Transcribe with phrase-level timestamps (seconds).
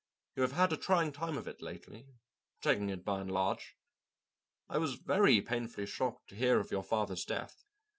[0.35, 2.07] "You have had a trying time of it lately,
[2.59, 3.75] taking it by and large.
[4.67, 7.63] I was very painfully shocked to hear of your father's death.